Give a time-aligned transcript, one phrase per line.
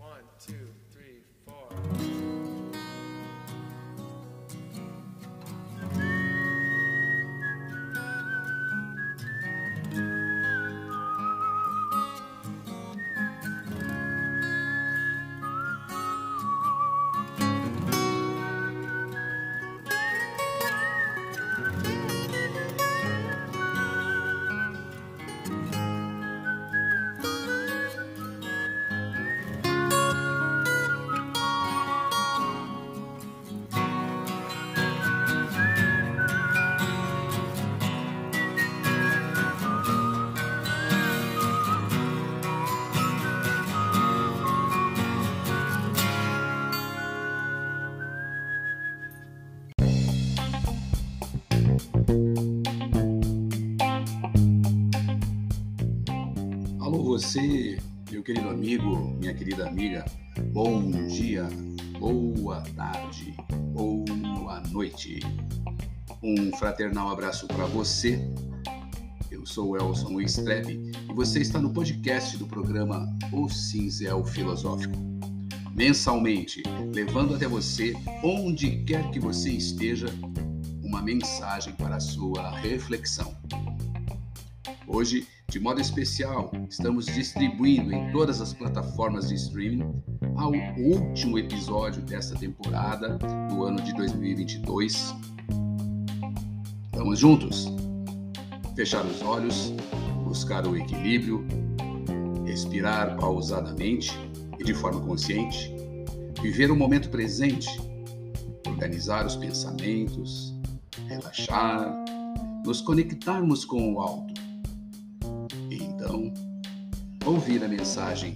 [0.00, 0.72] One, two,
[57.02, 57.78] Você,
[58.10, 60.04] meu querido amigo, minha querida amiga.
[60.52, 61.48] Bom dia,
[61.98, 63.34] boa tarde,
[63.72, 65.18] boa noite.
[66.22, 68.20] Um fraternal abraço para você.
[69.30, 74.94] Eu sou Elson Strebe e você está no podcast do programa O Cinzel Filosófico.
[75.74, 76.62] Mensalmente,
[76.94, 80.06] levando até você, onde quer que você esteja,
[80.82, 83.34] uma mensagem para a sua reflexão.
[84.86, 90.00] Hoje, de modo especial, estamos distribuindo em todas as plataformas de streaming
[90.36, 95.12] ao último episódio desta temporada do ano de 2022.
[96.92, 97.66] Vamos juntos?
[98.76, 99.74] Fechar os olhos,
[100.22, 101.44] buscar o equilíbrio,
[102.46, 104.12] respirar pausadamente
[104.56, 105.74] e de forma consciente,
[106.40, 107.68] viver o momento presente,
[108.68, 110.54] organizar os pensamentos,
[111.08, 111.92] relaxar,
[112.64, 114.29] nos conectarmos com o alto
[117.30, 118.34] ouvir a mensagem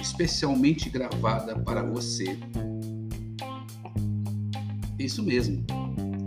[0.00, 2.36] especialmente gravada para você.
[4.98, 5.64] Isso mesmo,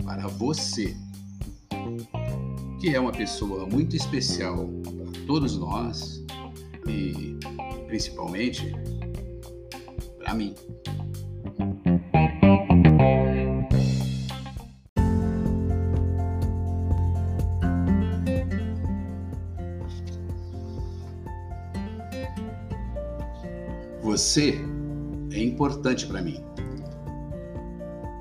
[0.04, 0.96] para você,
[2.80, 6.24] que é uma pessoa muito especial para todos nós
[6.86, 7.38] e
[7.86, 8.72] principalmente
[10.18, 10.54] para mim.
[24.08, 24.58] Você
[25.32, 26.42] é importante para mim.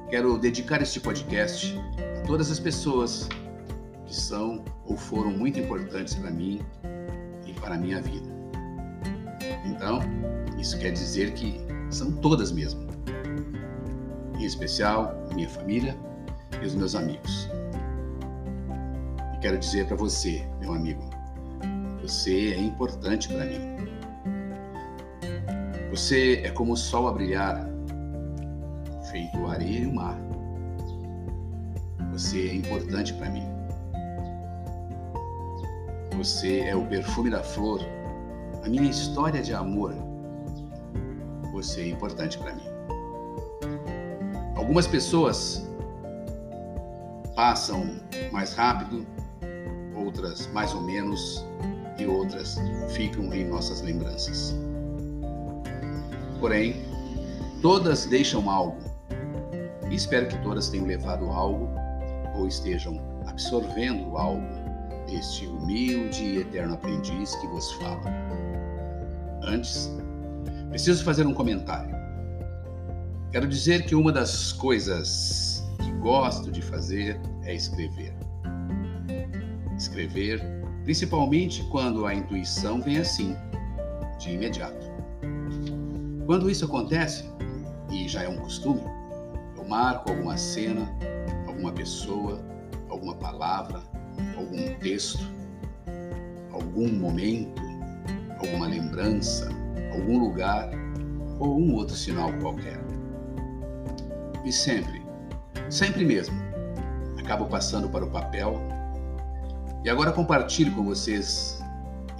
[0.10, 1.80] Quero dedicar este podcast
[2.20, 3.30] a todas as pessoas
[4.06, 6.60] que são ou foram muito importantes para mim
[7.46, 8.28] e para a minha vida.
[9.66, 10.02] Então,
[10.60, 11.56] isso quer dizer que
[11.90, 12.86] são todas mesmo.
[14.38, 15.98] Em especial, minha família
[16.62, 17.48] e os meus amigos.
[19.34, 21.10] E quero dizer para você, meu amigo,
[22.02, 23.97] você é importante para mim.
[25.90, 27.66] Você é como o sol a brilhar,
[29.10, 30.18] feito areia e o mar.
[32.12, 33.46] Você é importante para mim.
[36.18, 37.80] Você é o perfume da flor,
[38.66, 39.94] a minha história de amor.
[41.54, 42.68] Você é importante para mim.
[44.56, 45.66] Algumas pessoas
[47.36, 47.96] passam
[48.32, 49.06] mais rápido,
[49.96, 51.46] outras mais ou menos,
[51.98, 52.58] e outras
[52.90, 54.56] ficam em nossas lembranças.
[56.40, 56.76] Porém,
[57.62, 58.78] todas deixam algo.
[59.90, 61.70] E espero que todas tenham levado algo
[62.36, 64.46] ou estejam absorvendo algo
[65.08, 68.04] deste humilde e eterno aprendiz que vos fala.
[69.44, 69.90] Antes,
[70.70, 71.96] preciso fazer um comentário.
[73.32, 78.14] Quero dizer que uma das coisas que gosto de fazer é escrever.
[79.78, 80.42] Escrever,
[80.84, 83.36] principalmente quando a intuição vem assim,
[84.20, 84.88] de imediato.
[86.28, 87.24] Quando isso acontece,
[87.90, 88.84] e já é um costume,
[89.56, 90.94] eu marco alguma cena,
[91.48, 92.38] alguma pessoa,
[92.90, 93.82] alguma palavra,
[94.36, 95.26] algum texto,
[96.52, 97.62] algum momento,
[98.40, 99.48] alguma lembrança,
[99.94, 100.70] algum lugar
[101.40, 102.78] ou um outro sinal qualquer.
[104.44, 105.02] E sempre,
[105.70, 106.36] sempre mesmo,
[107.18, 108.62] acabo passando para o papel
[109.86, 111.64] e agora compartilho com vocês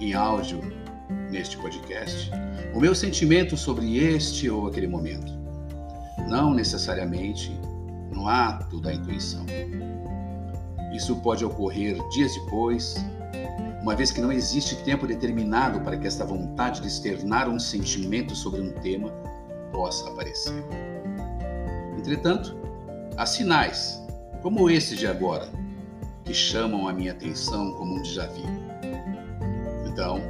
[0.00, 0.62] em áudio
[1.30, 2.30] neste podcast
[2.74, 5.32] o meu sentimento sobre este ou aquele momento,
[6.28, 7.50] não necessariamente
[8.12, 9.44] no ato da intuição.
[10.94, 12.96] Isso pode ocorrer dias depois,
[13.82, 18.34] uma vez que não existe tempo determinado para que esta vontade de externar um sentimento
[18.34, 19.10] sobre um tema
[19.72, 20.64] possa aparecer.
[21.96, 22.56] Entretanto,
[23.16, 24.00] há sinais,
[24.42, 25.48] como esse de agora,
[26.24, 28.42] que chamam a minha atenção como um déjà vu.
[29.86, 30.20] Então,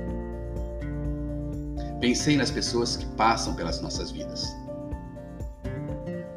[2.00, 4.56] pensei nas pessoas que passam pelas nossas vidas.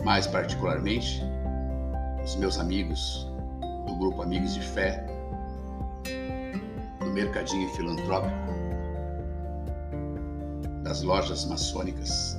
[0.03, 1.21] Mais particularmente,
[2.23, 3.27] os meus amigos
[3.87, 5.05] do grupo Amigos de Fé,
[6.99, 8.35] do Mercadinho Filantrópico,
[10.83, 12.35] das lojas maçônicas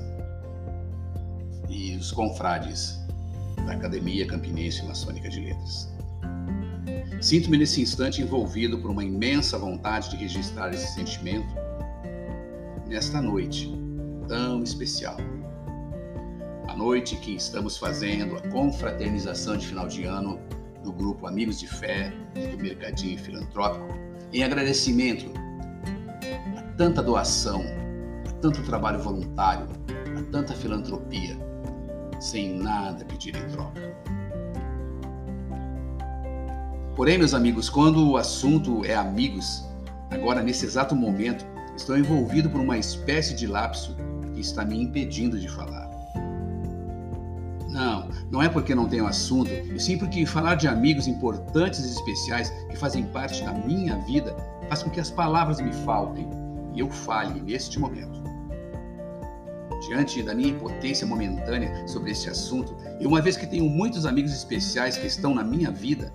[1.68, 2.98] e os confrades
[3.66, 5.88] da Academia Campinense Maçônica de Letras.
[7.20, 11.61] Sinto-me nesse instante envolvido por uma imensa vontade de registrar esse sentimento
[12.92, 13.72] nesta noite
[14.28, 15.16] tão especial.
[16.68, 20.38] A noite que estamos fazendo a confraternização de final de ano
[20.84, 23.86] do grupo Amigos de Fé do Mercadinho Filantrópico,
[24.30, 25.32] em agradecimento
[26.58, 27.62] a tanta doação,
[28.28, 29.66] a tanto trabalho voluntário,
[30.18, 31.34] a tanta filantropia,
[32.20, 33.80] sem nada pedir em troca.
[36.94, 39.66] Porém, meus amigos, quando o assunto é amigos,
[40.10, 41.51] agora nesse exato momento,
[41.82, 43.96] estou envolvido por uma espécie de lapso
[44.34, 45.90] que está me impedindo de falar.
[47.68, 51.90] Não, não é porque não tenho assunto, e sim porque falar de amigos importantes e
[51.90, 54.36] especiais que fazem parte da minha vida
[54.68, 56.28] faz com que as palavras me faltem
[56.72, 58.22] e eu fale neste momento.
[59.88, 64.32] Diante da minha impotência momentânea sobre este assunto, e uma vez que tenho muitos amigos
[64.32, 66.12] especiais que estão na minha vida,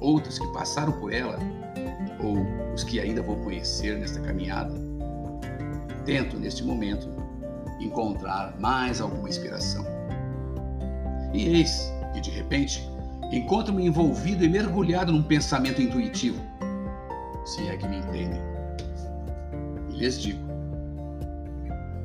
[0.00, 1.36] outros que passaram por ela,
[2.22, 2.36] ou
[2.78, 4.72] os que ainda vou conhecer nesta caminhada,
[6.04, 7.08] tento neste momento
[7.80, 9.84] encontrar mais alguma inspiração.
[11.34, 12.88] E eis que, de repente,
[13.32, 16.40] encontro-me envolvido e mergulhado num pensamento intuitivo,
[17.44, 18.40] se é que me entendem.
[19.90, 20.40] E lhes digo: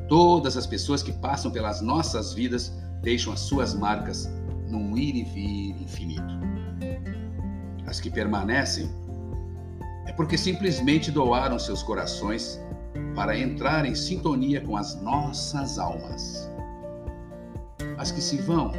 [0.09, 2.73] todas as pessoas que passam pelas nossas vidas
[3.03, 4.27] deixam as suas marcas
[4.67, 6.33] num ir e vir infinito.
[7.85, 8.89] As que permanecem
[10.05, 12.59] é porque simplesmente doaram seus corações
[13.15, 16.49] para entrar em sintonia com as nossas almas.
[17.97, 18.71] As que se vão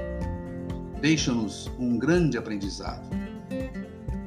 [1.00, 3.08] deixam-nos um grande aprendizado.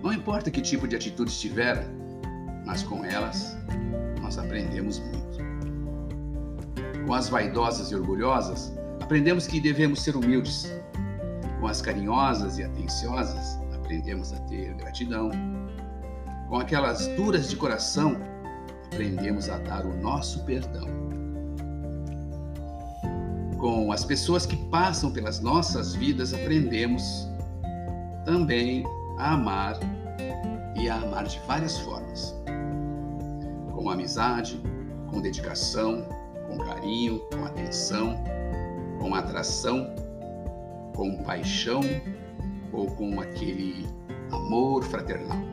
[0.02, 1.84] Não importa que tipo de atitude tiveram,
[2.66, 3.58] mas com elas
[4.22, 5.38] nós aprendemos muito.
[7.06, 10.72] Com as vaidosas e orgulhosas, aprendemos que devemos ser humildes.
[11.60, 15.32] Com as carinhosas e atenciosas, aprendemos a ter gratidão.
[16.50, 18.18] Com aquelas duras de coração,
[18.86, 21.08] aprendemos a dar o nosso perdão
[23.58, 27.28] com as pessoas que passam pelas nossas vidas, aprendemos
[28.24, 28.84] também
[29.18, 29.80] a amar
[30.76, 32.36] e a amar de várias formas.
[33.74, 34.62] Com amizade,
[35.10, 36.08] com dedicação,
[36.48, 38.24] com carinho, com atenção,
[39.00, 39.94] com atração,
[40.96, 41.82] com paixão
[42.72, 43.88] ou com aquele
[44.32, 45.47] amor fraternal.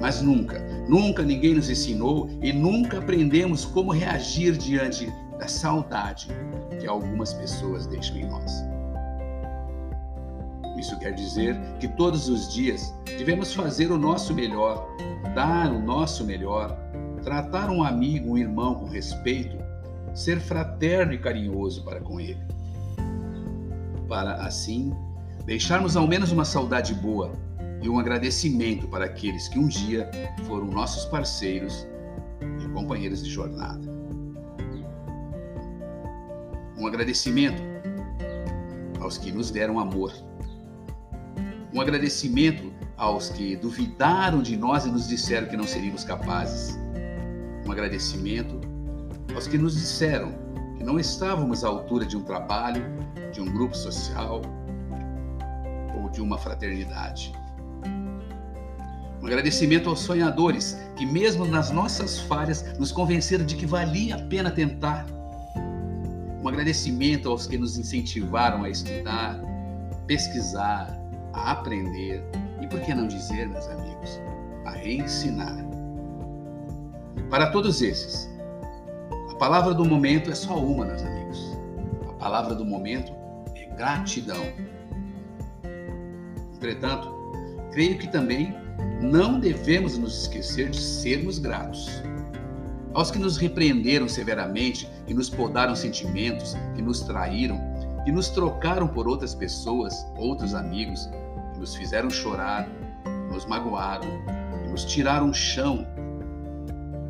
[0.00, 0.58] Mas nunca,
[0.88, 6.28] nunca ninguém nos ensinou e nunca aprendemos como reagir diante da saudade
[6.78, 8.64] que algumas pessoas deixam em nós.
[10.78, 14.86] Isso quer dizer que todos os dias devemos fazer o nosso melhor,
[15.34, 16.76] dar o nosso melhor,
[17.22, 19.56] tratar um amigo, um irmão com respeito,
[20.14, 22.40] ser fraterno e carinhoso para com ele.
[24.06, 24.92] Para assim
[25.46, 27.32] deixarmos ao menos uma saudade boa
[27.82, 30.10] e um agradecimento para aqueles que um dia
[30.46, 31.86] foram nossos parceiros
[32.64, 33.80] e companheiros de jornada.
[36.78, 37.62] Um agradecimento
[39.00, 40.12] aos que nos deram amor,
[41.72, 46.78] um agradecimento aos que duvidaram de nós e nos disseram que não seríamos capazes,
[47.66, 48.60] um agradecimento
[49.34, 50.32] aos que nos disseram
[50.76, 52.82] que não estávamos à altura de um trabalho,
[53.32, 54.40] de um grupo social
[55.94, 57.32] ou de uma fraternidade.
[59.26, 64.22] Um agradecimento aos sonhadores que, mesmo nas nossas falhas, nos convenceram de que valia a
[64.22, 65.04] pena tentar
[66.40, 69.36] um agradecimento aos que nos incentivaram a estudar,
[70.06, 70.96] pesquisar,
[71.32, 72.22] a aprender
[72.62, 74.20] e, por que não dizer, meus amigos,
[74.64, 75.56] a reensinar.
[77.28, 78.30] Para todos esses,
[79.32, 81.58] a palavra do momento é só uma, meus amigos.
[82.08, 83.10] A palavra do momento
[83.56, 84.44] é gratidão.
[86.54, 87.12] Entretanto,
[87.72, 88.65] creio que também
[89.00, 91.90] não devemos nos esquecer de sermos gratos
[92.96, 97.60] aos que nos repreenderam severamente e nos podaram sentimentos, que nos traíram,
[98.06, 101.06] que nos trocaram por outras pessoas, outros amigos,
[101.52, 102.66] que nos fizeram chorar,
[103.04, 104.08] que nos magoaram,
[104.62, 105.86] que nos tiraram o chão,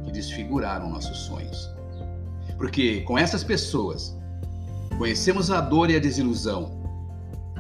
[0.03, 1.71] que desfiguraram nossos sonhos.
[2.57, 4.19] Porque com essas pessoas
[4.99, 6.81] conhecemos a dor e a desilusão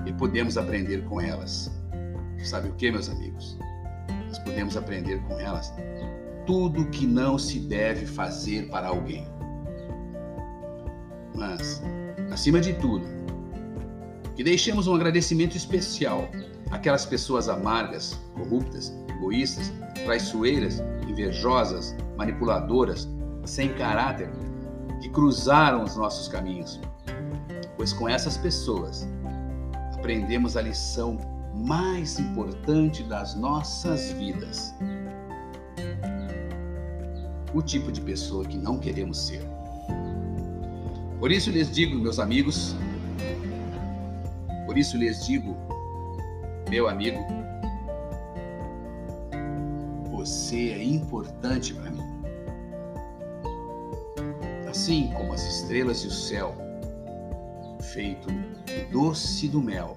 [0.04, 1.70] e podemos aprender com elas.
[2.42, 3.56] Sabe o que, meus amigos?
[4.36, 5.72] Nós podemos aprender com elas
[6.44, 9.26] tudo que não se deve fazer para alguém.
[11.34, 11.82] Mas,
[12.30, 13.06] acima de tudo,
[14.34, 16.28] que deixemos um agradecimento especial
[16.70, 19.72] àquelas pessoas amargas, corruptas, egoístas,
[20.04, 23.08] traiçoeiras, invejosas, manipuladoras,
[23.46, 24.28] sem caráter,
[25.00, 26.78] que cruzaram os nossos caminhos.
[27.76, 29.08] Pois com essas pessoas
[29.94, 34.74] aprendemos a lição mais importante das nossas vidas.
[37.54, 39.42] O tipo de pessoa que não queremos ser.
[41.18, 42.76] Por isso lhes digo, meus amigos,
[44.66, 45.56] por isso lhes digo,
[46.68, 47.18] meu amigo,
[50.10, 52.04] você é importante para mim.
[54.68, 56.54] Assim como as estrelas e o céu,
[57.80, 59.96] feito do doce do mel,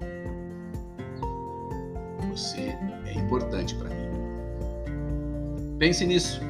[2.40, 2.74] você
[3.06, 4.08] é importante para mim.
[5.78, 6.40] Pense nisso,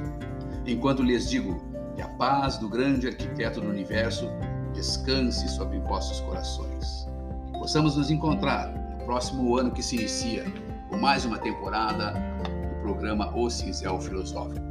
[0.66, 1.61] enquanto lhes digo
[1.97, 4.28] que a paz do grande arquiteto do universo
[4.73, 7.09] descanse sobre vossos corações
[7.52, 10.44] possamos nos encontrar no próximo ano que se inicia
[10.88, 14.64] com mais uma temporada do programa O Cinzel Filosófico.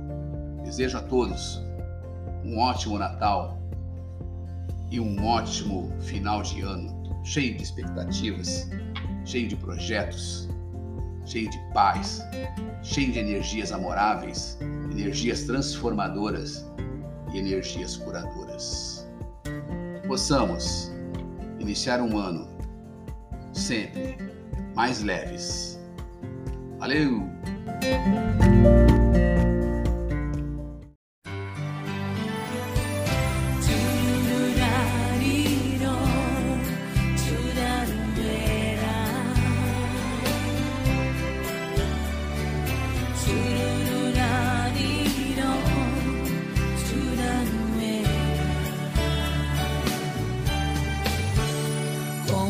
[0.64, 1.62] Desejo a todos
[2.44, 3.60] um ótimo Natal
[4.90, 8.68] e um ótimo final de ano, cheio de expectativas,
[9.24, 10.49] cheio de projetos,
[11.30, 12.22] cheio de paz,
[12.82, 14.58] cheio de energias amoráveis,
[14.92, 16.66] energias transformadoras
[17.32, 19.08] e energias curadoras.
[20.08, 20.92] Possamos
[21.60, 22.48] iniciar um ano
[23.54, 24.18] sempre
[24.76, 25.80] mais leves.
[26.80, 27.30] Valeu!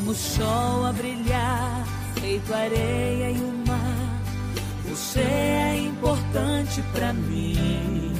[0.09, 1.85] Como o sol a brilhar,
[2.19, 4.21] feito areia e o mar,
[4.87, 8.11] você é importante pra mim.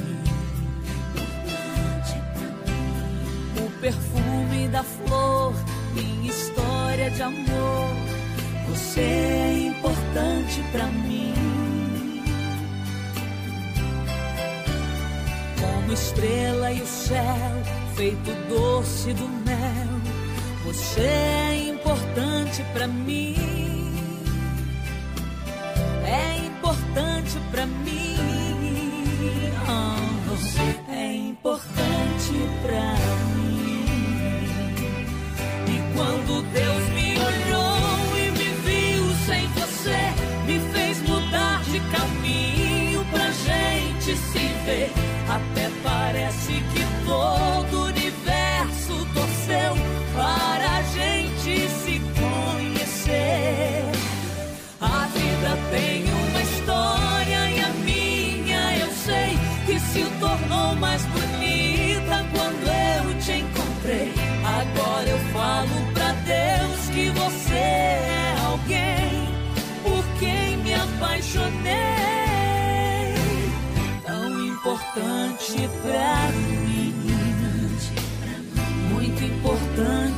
[3.56, 5.52] O perfume da flor,
[5.92, 7.96] minha história de amor,
[8.68, 12.22] você é importante pra mim.
[15.60, 17.64] Como estrela e o céu,
[17.96, 20.09] feito doce do mel.
[20.64, 23.34] Você é importante pra mim.
[26.04, 28.16] É importante pra mim.
[29.66, 32.94] Oh, você é importante pra
[33.34, 33.84] mim.
[35.66, 40.12] E quando Deus me olhou e me viu sem você,
[40.46, 44.92] me fez mudar de caminho pra gente se ver.
[45.28, 47.89] Até parece que todo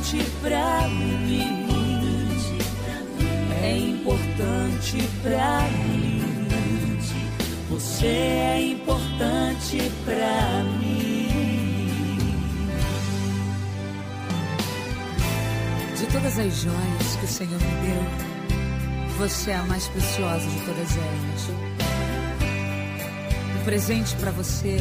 [0.03, 1.63] importante pra mim.
[3.61, 6.47] É importante pra mim.
[7.69, 11.29] Você é importante pra mim.
[15.97, 20.59] De todas as joias que o Senhor me deu, você é a mais preciosa de
[20.65, 21.49] todas elas.
[23.57, 24.77] Um presente pra você,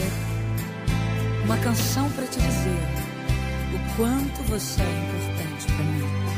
[1.45, 3.02] uma canção pra te dizer
[3.97, 6.33] quanto você é importante pra mim.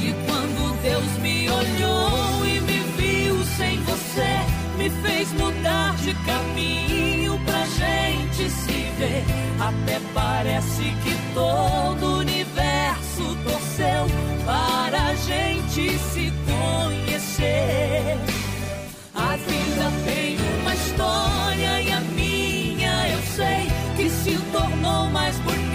[0.00, 4.32] E quando Deus me olhou e me viu sem você,
[4.76, 9.24] me fez mudar de caminho pra gente se ver.
[9.60, 14.06] Até parece que todo o universo torceu
[14.44, 18.18] para a gente se conhecer.
[19.14, 25.71] A vida tem uma história e a minha eu sei que se tornou mais bonita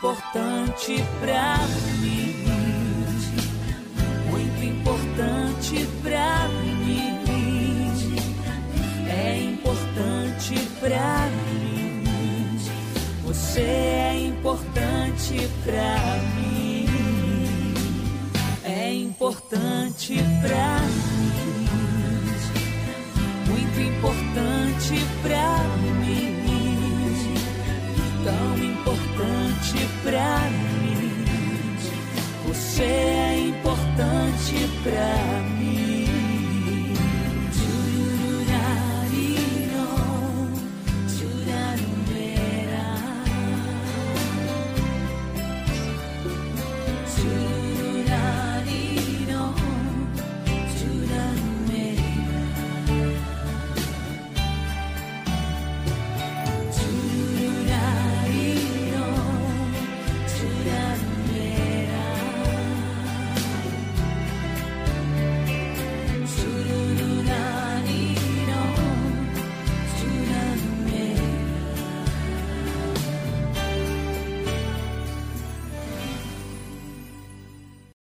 [0.00, 1.58] importante pra
[2.00, 2.34] mim,
[4.30, 8.16] muito importante pra mim.
[9.10, 12.58] É importante pra mim.
[13.24, 16.50] Você é importante pra mim.
[19.20, 21.68] importante pra mim.
[23.48, 25.99] Muito importante pra mim.
[30.10, 30.40] Pra
[30.82, 31.24] mim.
[32.48, 35.39] Você é importante pra